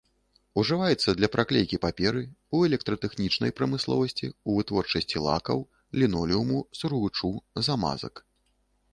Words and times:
Ужываецца 0.59 1.09
для 1.17 1.27
праклейкі 1.33 1.77
паперы, 1.83 2.23
у 2.59 2.61
электратэхнічнай 2.69 3.51
прамысловасці, 3.59 4.29
у 4.51 4.55
вытворчасці 4.57 5.17
лакаў, 5.27 5.61
лінолеуму, 6.01 6.59
сургучу, 6.81 7.29
замазак. 7.69 8.15